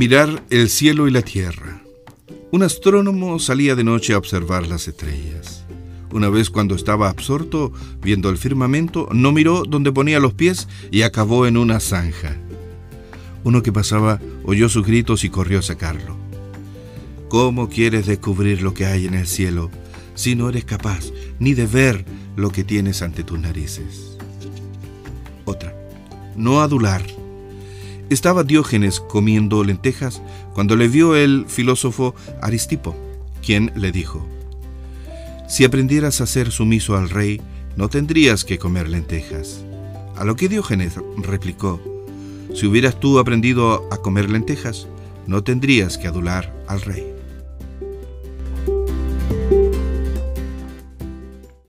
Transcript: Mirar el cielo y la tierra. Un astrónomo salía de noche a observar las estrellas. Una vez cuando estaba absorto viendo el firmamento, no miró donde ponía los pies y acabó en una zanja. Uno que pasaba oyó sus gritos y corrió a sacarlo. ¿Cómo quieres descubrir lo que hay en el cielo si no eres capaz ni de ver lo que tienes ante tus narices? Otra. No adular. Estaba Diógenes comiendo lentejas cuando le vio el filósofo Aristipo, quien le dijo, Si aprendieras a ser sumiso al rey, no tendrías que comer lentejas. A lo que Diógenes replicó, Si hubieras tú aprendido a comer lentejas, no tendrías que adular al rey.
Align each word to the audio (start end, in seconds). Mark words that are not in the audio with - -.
Mirar 0.00 0.42
el 0.48 0.70
cielo 0.70 1.08
y 1.08 1.10
la 1.10 1.20
tierra. 1.20 1.82
Un 2.52 2.62
astrónomo 2.62 3.38
salía 3.38 3.74
de 3.74 3.84
noche 3.84 4.14
a 4.14 4.16
observar 4.16 4.66
las 4.66 4.88
estrellas. 4.88 5.66
Una 6.10 6.30
vez 6.30 6.48
cuando 6.48 6.74
estaba 6.74 7.10
absorto 7.10 7.70
viendo 8.00 8.30
el 8.30 8.38
firmamento, 8.38 9.10
no 9.12 9.30
miró 9.30 9.64
donde 9.64 9.92
ponía 9.92 10.18
los 10.18 10.32
pies 10.32 10.68
y 10.90 11.02
acabó 11.02 11.46
en 11.46 11.58
una 11.58 11.80
zanja. 11.80 12.38
Uno 13.44 13.62
que 13.62 13.74
pasaba 13.74 14.18
oyó 14.42 14.70
sus 14.70 14.86
gritos 14.86 15.22
y 15.22 15.28
corrió 15.28 15.58
a 15.58 15.62
sacarlo. 15.62 16.16
¿Cómo 17.28 17.68
quieres 17.68 18.06
descubrir 18.06 18.62
lo 18.62 18.72
que 18.72 18.86
hay 18.86 19.04
en 19.04 19.12
el 19.12 19.26
cielo 19.26 19.70
si 20.14 20.34
no 20.34 20.48
eres 20.48 20.64
capaz 20.64 21.10
ni 21.38 21.52
de 21.52 21.66
ver 21.66 22.06
lo 22.36 22.48
que 22.48 22.64
tienes 22.64 23.02
ante 23.02 23.22
tus 23.22 23.38
narices? 23.38 24.16
Otra. 25.44 25.74
No 26.36 26.62
adular. 26.62 27.19
Estaba 28.10 28.42
Diógenes 28.42 28.98
comiendo 28.98 29.62
lentejas 29.62 30.20
cuando 30.52 30.74
le 30.74 30.88
vio 30.88 31.14
el 31.14 31.46
filósofo 31.46 32.16
Aristipo, 32.42 32.96
quien 33.40 33.70
le 33.76 33.92
dijo, 33.92 34.26
Si 35.48 35.64
aprendieras 35.64 36.20
a 36.20 36.26
ser 36.26 36.50
sumiso 36.50 36.96
al 36.96 37.08
rey, 37.08 37.40
no 37.76 37.88
tendrías 37.88 38.44
que 38.44 38.58
comer 38.58 38.88
lentejas. 38.88 39.64
A 40.16 40.24
lo 40.24 40.34
que 40.34 40.48
Diógenes 40.48 40.94
replicó, 41.18 41.80
Si 42.52 42.66
hubieras 42.66 42.98
tú 42.98 43.20
aprendido 43.20 43.88
a 43.92 43.98
comer 43.98 44.28
lentejas, 44.28 44.88
no 45.28 45.44
tendrías 45.44 45.96
que 45.96 46.08
adular 46.08 46.52
al 46.66 46.80
rey. 46.80 47.19